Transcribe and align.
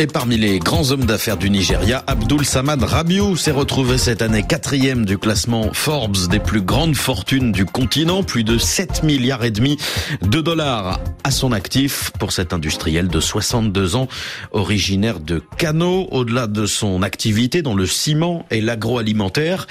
Et 0.00 0.06
parmi 0.06 0.36
les 0.36 0.60
grands 0.60 0.92
hommes 0.92 1.06
d'affaires 1.06 1.36
du 1.36 1.50
Nigeria, 1.50 2.04
Abdul 2.06 2.44
Samad 2.44 2.80
Rabiou 2.84 3.36
s'est 3.36 3.50
retrouvé 3.50 3.98
cette 3.98 4.22
année 4.22 4.44
quatrième 4.44 5.04
du 5.04 5.18
classement 5.18 5.72
Forbes 5.72 6.28
des 6.30 6.38
plus 6.38 6.62
grandes 6.62 6.94
fortunes 6.94 7.50
du 7.50 7.64
continent. 7.64 8.22
Plus 8.22 8.44
de 8.44 8.58
7 8.58 9.02
milliards 9.02 9.44
et 9.44 9.50
demi 9.50 9.76
de 10.22 10.40
dollars 10.40 11.00
à 11.24 11.32
son 11.32 11.50
actif 11.50 12.12
pour 12.20 12.30
cet 12.30 12.52
industriel 12.52 13.08
de 13.08 13.18
62 13.18 13.96
ans, 13.96 14.06
originaire 14.52 15.18
de 15.18 15.42
Kano. 15.56 16.06
Au-delà 16.12 16.46
de 16.46 16.66
son 16.66 17.02
activité 17.02 17.62
dans 17.62 17.74
le 17.74 17.86
ciment 17.86 18.46
et 18.52 18.60
l'agroalimentaire, 18.60 19.66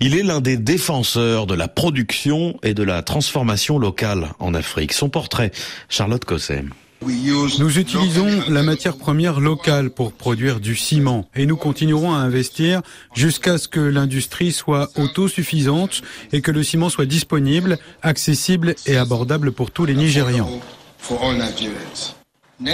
il 0.00 0.16
est 0.16 0.22
l'un 0.22 0.40
des 0.40 0.56
défenseurs 0.56 1.46
de 1.46 1.54
la 1.54 1.68
production 1.68 2.58
et 2.62 2.72
de 2.72 2.82
la 2.82 3.02
transformation 3.02 3.78
locale 3.78 4.30
en 4.38 4.54
Afrique. 4.54 4.94
Son 4.94 5.10
portrait, 5.10 5.52
Charlotte 5.90 6.24
Cosset. 6.24 6.64
Nous 7.02 7.78
utilisons 7.78 8.42
la 8.48 8.62
matière 8.62 8.96
première 8.96 9.40
locale 9.40 9.90
pour 9.90 10.12
produire 10.12 10.60
du 10.60 10.74
ciment 10.74 11.28
et 11.34 11.46
nous 11.46 11.56
continuerons 11.56 12.12
à 12.12 12.18
investir 12.18 12.82
jusqu'à 13.14 13.58
ce 13.58 13.68
que 13.68 13.80
l'industrie 13.80 14.52
soit 14.52 14.90
autosuffisante 14.96 16.02
et 16.32 16.40
que 16.40 16.50
le 16.50 16.62
ciment 16.62 16.88
soit 16.88 17.06
disponible, 17.06 17.78
accessible 18.02 18.74
et 18.86 18.96
abordable 18.96 19.52
pour 19.52 19.70
tous 19.70 19.84
les 19.84 19.94
Nigérians. 19.94 20.48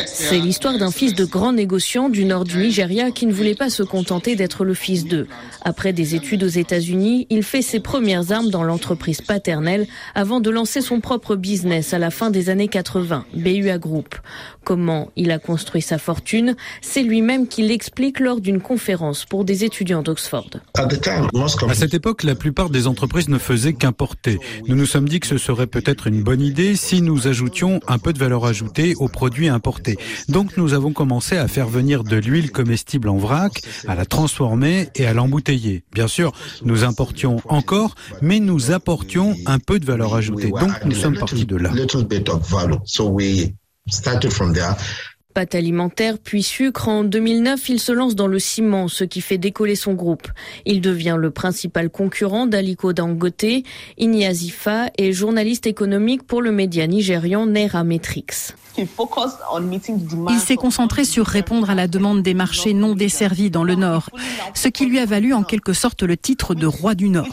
C'est 0.07 0.39
l'histoire 0.39 0.79
d'un 0.79 0.93
fils 0.93 1.13
de 1.13 1.25
grand 1.25 1.53
négociant 1.53 2.09
du 2.09 2.25
nord 2.25 2.45
du 2.45 2.57
Nigeria 2.57 3.11
qui 3.11 3.27
ne 3.27 3.33
voulait 3.33 3.57
pas 3.57 3.69
se 3.69 3.83
contenter 3.83 4.37
d'être 4.37 4.65
le 4.65 4.75
fils 4.75 5.07
d'eux. 5.07 5.27
Après 5.63 5.93
des 5.93 6.15
études 6.15 6.45
aux 6.45 6.49
États-Unis, 6.49 7.27
il 7.31 7.43
fait 7.43 7.63
ses 7.63 7.81
premières 7.81 8.31
armes 8.31 8.51
dans 8.51 8.63
l'entreprise 8.63 9.21
paternelle 9.21 9.89
avant 10.15 10.39
de 10.39 10.51
lancer 10.51 10.83
son 10.83 11.01
propre 11.01 11.35
business 11.35 11.95
à 11.95 11.99
la 11.99 12.11
fin 12.11 12.31
des 12.31 12.49
années 12.49 12.69
80, 12.69 13.25
BUA 13.35 13.79
Group. 13.79 14.15
Comment 14.63 15.11
il 15.17 15.33
a 15.33 15.41
construit 15.41 15.83
sa 15.83 15.99
fortune, 15.99 16.55
c'est 16.81 17.03
lui-même 17.03 17.49
qui 17.49 17.63
l'explique 17.63 18.21
lors 18.21 18.41
d'une 18.41 18.61
conférence 18.61 19.25
pour 19.25 19.45
des 19.45 19.65
étudiants 19.65 20.03
d'Oxford. 20.03 20.51
À 20.75 21.75
cette 21.75 21.95
époque, 21.95 22.23
la 22.23 22.37
plupart 22.37 22.71
des 22.71 22.87
entreprises 22.87 23.29
ne 23.29 23.39
faisaient 23.39 23.73
qu'importer. 23.73 24.39
Nous 24.69 24.77
nous 24.77 24.87
sommes 24.87 25.09
dit 25.09 25.19
que 25.19 25.27
ce 25.27 25.39
serait 25.39 25.67
peut-être 25.67 26.07
une 26.07 26.23
bonne 26.23 26.41
idée 26.41 26.77
si 26.77 27.03
nous 27.03 27.27
ajoutions 27.27 27.81
un 27.89 27.99
peu 27.99 28.13
de 28.13 28.19
valeur 28.21 28.45
ajoutée 28.45 28.95
aux 28.95 29.09
produits 29.09 29.49
importés 29.49 29.72
donc 30.29 30.57
nous 30.57 30.75
avons 30.75 30.93
commencé 30.93 31.37
à 31.37 31.49
faire 31.49 31.69
venir 31.69 32.05
de 32.05 32.17
l'huile 32.17 32.51
comestible 32.51 33.09
en 33.09 33.17
vrac, 33.17 33.53
à 33.87 33.95
la 33.95 34.05
transformer 34.05 34.89
et 34.95 35.07
à 35.07 35.15
l'embouteiller. 35.15 35.85
Bien 35.93 36.09
sûr, 36.09 36.33
nous 36.65 36.85
importions 36.85 37.41
encore, 37.49 37.95
mais 38.21 38.41
nous 38.41 38.71
apportions 38.71 39.35
un 39.47 39.59
peu 39.59 39.79
de 39.79 39.87
valeur 39.87 40.15
ajoutée. 40.15 40.51
Donc 40.51 40.85
nous 40.85 40.95
sommes 40.95 41.19
partis 41.19 41.47
de 41.47 41.57
là 41.57 41.71
pâte 45.33 45.55
alimentaire 45.55 46.19
puis 46.23 46.43
sucre. 46.43 46.89
En 46.89 47.05
2009, 47.05 47.69
il 47.69 47.81
se 47.81 47.93
lance 47.93 48.15
dans 48.15 48.27
le 48.27 48.39
ciment, 48.39 48.89
ce 48.89 49.05
qui 49.05 49.21
fait 49.21 49.39
décoller 49.39 49.75
son 49.75 49.95
groupe. 49.95 50.29
Il 50.67 50.81
devient 50.81 51.17
le 51.19 51.31
principal 51.31 51.91
concurrent 51.91 52.47
d'Aliko 52.47 52.93
Dangote. 52.93 53.45
Inyasifa 53.99 54.91
est 54.99 55.13
journaliste 55.13 55.67
économique 55.67 56.23
pour 56.23 56.43
le 56.43 56.53
média 56.53 56.87
nigérian 56.87 57.47
Nairametrix. 57.47 58.55
Il 58.79 60.41
s'est 60.41 60.57
concentré 60.57 61.05
sur 61.05 61.27
répondre 61.27 61.69
à 61.69 61.75
la 61.75 61.89
demande 61.89 62.23
des 62.23 62.35
marchés 62.35 62.73
non 62.73 62.95
desservis 62.95 63.51
dans 63.51 63.65
le 63.65 63.75
Nord, 63.75 64.09
ce 64.55 64.69
qui 64.69 64.87
lui 64.87 64.99
a 64.99 65.07
valu 65.07 65.35
en 65.35 65.43
quelque 65.43 65.73
sorte 65.73 66.03
le 66.03 66.17
titre 66.17 66.55
de 66.55 66.67
roi 66.67 66.95
du 66.95 67.09
Nord. 67.09 67.27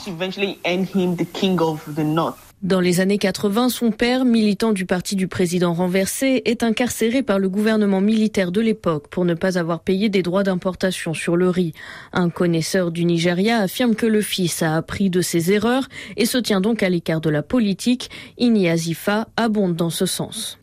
Dans 2.61 2.81
les 2.81 2.99
années 2.99 3.17
80, 3.17 3.69
son 3.69 3.91
père, 3.91 4.25
militant 4.25 4.73
du 4.73 4.85
parti 4.85 5.15
du 5.15 5.29
président 5.29 5.73
renversé, 5.73 6.41
est 6.43 6.61
incarcéré 6.61 7.23
par 7.23 7.39
le 7.39 7.47
gouvernement 7.47 8.01
militaire 8.01 8.51
de 8.51 8.59
l'époque 8.59 9.07
pour 9.07 9.23
ne 9.23 9.33
pas 9.33 9.57
avoir 9.57 9.79
payé 9.79 10.09
des 10.09 10.23
droits 10.23 10.43
d'importation 10.43 11.13
sur 11.13 11.37
le 11.37 11.49
riz. 11.49 11.71
Un 12.11 12.29
connaisseur 12.29 12.91
du 12.91 13.05
Nigeria 13.05 13.59
affirme 13.59 13.95
que 13.95 14.05
le 14.05 14.21
fils 14.21 14.61
a 14.61 14.75
appris 14.75 15.09
de 15.09 15.21
ses 15.21 15.53
erreurs 15.53 15.87
et 16.17 16.25
se 16.25 16.37
tient 16.37 16.59
donc 16.59 16.83
à 16.83 16.89
l'écart 16.89 17.21
de 17.21 17.29
la 17.29 17.43
politique. 17.43 18.09
Ini 18.37 18.67
Azifa 18.67 19.29
abonde 19.37 19.77
dans 19.77 19.89
ce 19.89 20.05
sens. 20.05 20.59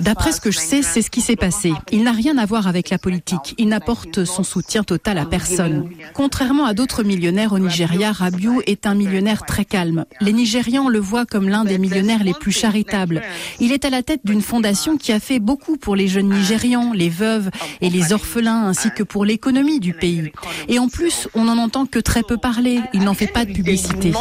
D'après 0.00 0.32
ce 0.32 0.40
que 0.40 0.50
je 0.50 0.58
sais, 0.58 0.82
c'est 0.82 1.02
ce 1.02 1.12
qui 1.12 1.20
s'est 1.20 1.36
passé. 1.36 1.72
Il 1.92 2.02
n'a 2.02 2.10
rien 2.12 2.36
à 2.38 2.44
voir 2.44 2.66
avec 2.66 2.90
la 2.90 2.98
politique. 2.98 3.54
Il 3.56 3.68
n'apporte 3.68 4.24
son 4.24 4.42
soutien 4.42 4.82
total 4.82 5.18
à 5.18 5.26
personne. 5.26 5.90
Contrairement 6.12 6.64
à 6.64 6.74
d'autres 6.74 7.04
millionnaires 7.04 7.52
au 7.52 7.60
Nigeria, 7.60 8.10
Rabiou 8.10 8.62
est 8.66 8.84
un 8.84 8.96
millionnaire 8.96 9.46
très 9.46 9.64
calme. 9.64 10.06
Les 10.20 10.32
Nigériens 10.32 10.71
le 10.72 10.98
voit 10.98 11.26
comme 11.26 11.48
l'un 11.48 11.64
des 11.64 11.78
millionnaires 11.78 12.24
les 12.24 12.34
plus 12.34 12.52
charitables. 12.52 13.22
Il 13.60 13.72
est 13.72 13.84
à 13.84 13.90
la 13.90 14.02
tête 14.02 14.20
d'une 14.24 14.42
fondation 14.42 14.96
qui 14.96 15.12
a 15.12 15.20
fait 15.20 15.38
beaucoup 15.38 15.76
pour 15.76 15.96
les 15.96 16.08
jeunes 16.08 16.30
Nigérians, 16.30 16.92
les 16.92 17.10
veuves 17.10 17.50
et 17.80 17.90
les 17.90 18.12
orphelins, 18.12 18.66
ainsi 18.66 18.90
que 18.90 19.02
pour 19.02 19.24
l'économie 19.24 19.80
du 19.80 19.92
pays. 19.92 20.32
Et 20.68 20.78
en 20.78 20.88
plus, 20.88 21.28
on 21.34 21.44
n'en 21.44 21.58
entend 21.58 21.86
que 21.86 21.98
très 21.98 22.22
peu 22.22 22.36
parler. 22.36 22.80
Il 22.94 23.02
n'en 23.04 23.14
fait 23.14 23.26
pas 23.26 23.44
de 23.44 23.52
publicité. 23.52 24.12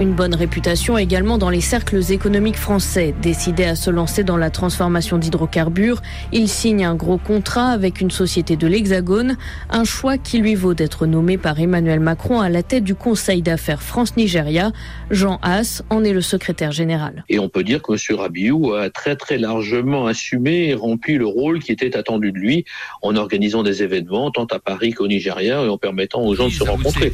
Une 0.00 0.12
bonne 0.12 0.34
réputation 0.34 0.98
également 0.98 1.38
dans 1.38 1.50
les 1.50 1.60
cercles 1.60 2.00
économiques 2.10 2.56
français. 2.56 3.14
Décidé 3.22 3.62
à 3.62 3.76
se 3.76 3.90
lancer 3.90 4.24
dans 4.24 4.36
la 4.36 4.50
transformation 4.50 5.18
d'hydrocarbures, 5.18 6.02
il 6.32 6.48
signe 6.48 6.84
un 6.84 6.96
gros 6.96 7.16
contrat 7.16 7.68
avec 7.68 8.00
une 8.00 8.10
société 8.10 8.56
de 8.56 8.66
l'Hexagone, 8.66 9.36
un 9.70 9.84
choix 9.84 10.18
qui 10.18 10.38
lui 10.38 10.56
vaut 10.56 10.74
d'être 10.74 11.06
nommé 11.06 11.38
par 11.38 11.60
Emmanuel 11.60 12.00
Macron 12.00 12.40
à 12.40 12.48
la 12.48 12.64
tête 12.64 12.82
du 12.82 12.96
Conseil 12.96 13.40
d'affaires 13.40 13.82
France-Nigeria. 13.82 14.72
Jean 15.12 15.38
Haas 15.42 15.84
en 15.90 16.02
est 16.02 16.12
le 16.12 16.22
secrétaire 16.22 16.72
général. 16.72 17.24
Et 17.28 17.38
on 17.38 17.48
peut 17.48 17.62
dire 17.62 17.80
que 17.80 17.92
M. 17.92 18.18
Rabiou 18.18 18.74
a 18.74 18.90
très 18.90 19.14
très 19.14 19.38
largement 19.38 20.06
assumé 20.06 20.70
et 20.70 20.74
rempli 20.74 21.18
le 21.18 21.26
rôle 21.26 21.60
qui 21.60 21.70
était 21.70 21.96
attendu 21.96 22.32
de 22.32 22.38
lui 22.38 22.64
en 23.00 23.14
organisant 23.14 23.62
des 23.62 23.84
événements 23.84 24.32
tant 24.32 24.46
à 24.46 24.58
Paris 24.58 24.92
qu'au 24.92 25.06
Nigeria 25.06 25.62
et 25.62 25.68
en 25.68 25.78
permettant 25.78 26.22
aux 26.22 26.34
gens 26.34 26.46
de 26.46 26.52
se 26.52 26.64
rencontrer. 26.64 27.12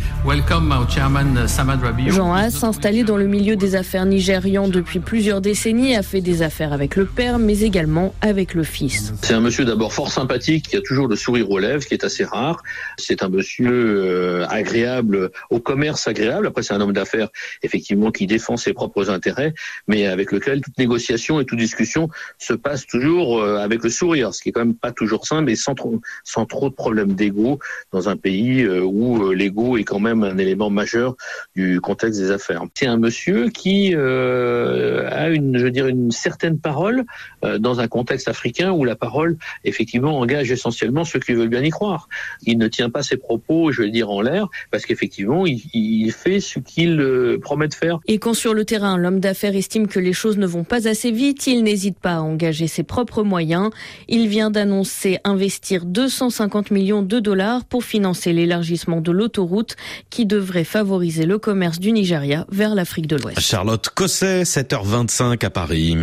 Jean 2.09 2.33
Haas 2.33 2.70
installé 2.71 3.03
dans 3.03 3.17
le 3.17 3.27
milieu 3.27 3.57
des 3.57 3.75
affaires 3.75 4.07
nigérian 4.07 4.69
depuis 4.69 5.01
plusieurs 5.01 5.41
décennies, 5.41 5.97
a 5.97 6.05
fait 6.05 6.21
des 6.21 6.43
affaires 6.43 6.73
avec 6.73 6.95
le 6.95 7.05
père, 7.05 7.41
mais 7.41 7.63
également 7.63 8.15
avec 8.21 8.55
le 8.55 8.63
fils. 8.63 9.13
C'est 9.23 9.35
un 9.35 9.41
monsieur 9.41 9.65
d'abord 9.65 9.93
fort 9.93 10.13
sympathique, 10.13 10.69
qui 10.69 10.77
a 10.77 10.81
toujours 10.81 11.09
le 11.09 11.17
sourire 11.17 11.51
aux 11.51 11.59
lèvres, 11.59 11.85
qui 11.85 11.95
est 11.95 12.05
assez 12.05 12.23
rare. 12.23 12.63
C'est 12.97 13.25
un 13.25 13.29
monsieur 13.29 13.73
euh, 13.73 14.47
agréable, 14.49 15.33
au 15.51 15.59
commerce 15.59 16.07
agréable. 16.07 16.47
Après, 16.47 16.63
c'est 16.63 16.73
un 16.73 16.81
homme 16.81 16.93
d'affaires, 16.93 17.29
effectivement, 17.65 18.13
qui 18.13 18.29
défend 18.29 18.57
ses 18.57 18.73
propres 18.73 19.11
intérêts, 19.11 19.53
mais 19.89 20.07
avec 20.07 20.31
lequel 20.31 20.61
toute 20.61 20.79
négociation 20.79 21.41
et 21.41 21.45
toute 21.45 21.59
discussion 21.59 22.09
se 22.39 22.55
passe 22.55 22.87
toujours 22.87 23.41
euh, 23.41 23.57
avec 23.57 23.83
le 23.83 23.91
sourire, 23.91 24.33
ce 24.33 24.43
qui 24.43 24.51
est 24.51 24.53
quand 24.53 24.65
même 24.65 24.77
pas 24.77 24.93
toujours 24.93 25.27
simple, 25.27 25.47
mais 25.47 25.57
sans 25.57 25.75
trop, 25.75 26.01
sans 26.23 26.47
trop 26.47 26.71
de 26.71 26.75
problèmes 26.75 27.15
d'ego 27.15 27.59
dans 27.91 28.09
un 28.09 28.17
pays 28.17 28.63
euh, 28.63 28.81
où 28.81 29.33
l'ego 29.33 29.77
est 29.77 29.83
quand 29.83 29.99
même 29.99 30.23
un 30.23 30.39
élément 30.39 30.71
majeur 30.71 31.17
du 31.57 31.81
contexte 31.81 32.21
des 32.21 32.31
affaires. 32.31 32.60
C'est 32.75 32.87
un 32.87 32.97
monsieur 32.97 33.49
qui 33.49 33.95
euh, 33.95 35.09
a 35.11 35.29
une, 35.29 35.59
je 35.59 35.67
veux 35.67 35.89
une 35.89 36.11
certaine 36.11 36.59
parole 36.59 37.05
euh, 37.45 37.59
dans 37.59 37.81
un 37.81 37.89
contexte 37.89 38.29
africain 38.29 38.73
où 38.73 38.85
la 38.85 38.97
parole, 38.97 39.37
effectivement, 39.65 40.19
engage 40.19 40.51
essentiellement 40.51 41.05
ceux 41.05 41.21
qui 41.21 41.33
veulent 41.33 41.49
bien 41.49 41.63
y 41.63 41.71
croire. 41.71 42.09
Il 42.47 42.59
ne 42.59 42.69
tient 42.69 42.91
pas 42.91 43.03
ses 43.03 43.17
propos, 43.17 43.73
je 43.73 43.83
veux 43.83 43.91
dire, 43.91 44.11
en 44.11 44.21
l'air, 44.21 44.49
parce 44.71 44.87
qu'effectivement, 44.87 45.47
il, 45.47 45.61
il, 45.73 46.13
fait 46.13 46.41
ce 46.41 46.59
qu'il 46.59 47.01
euh, 47.01 47.39
promet 47.41 47.69
de 47.69 47.75
faire. 47.75 47.99
Et 48.07 48.19
quand 48.19 48.35
sur 48.35 48.55
le 48.55 48.65
terrain, 48.65 48.97
l'homme 48.97 49.21
d'affaires 49.21 49.55
estime 49.55 49.87
que 49.87 50.01
les 50.01 50.13
choses 50.13 50.39
ne 50.39 50.47
vont 50.47 50.65
pas 50.65 50.89
assez 50.89 51.11
vite, 51.11 51.47
il 51.47 51.63
n'hésite 51.63 51.99
pas 51.99 52.17
à 52.17 52.21
engager 52.21 52.67
ses 52.67 52.83
propres 52.83 53.23
moyens. 53.23 53.71
Il 54.09 54.29
vient 54.29 54.51
d'annoncer 54.51 55.19
investir 55.25 55.85
250 55.85 56.71
millions 56.71 57.03
de 57.03 57.21
dollars 57.21 57.65
pour 57.65 57.85
financer 57.85 58.33
l'élargissement 58.33 59.01
de 59.01 59.13
l'autoroute 59.13 59.77
qui 60.11 60.27
devrait 60.27 60.65
favoriser 60.65 61.27
le 61.27 61.39
commerce 61.39 61.81
du 61.81 61.93
Nigeria 61.93 62.47
vers 62.51 62.75
l'Afrique 62.75 63.07
de 63.07 63.17
l'Ouest. 63.17 63.41
Charlotte 63.41 63.89
Cosset, 63.91 64.43
7h25 64.43 65.45
à 65.45 65.51
Paris. 65.51 65.97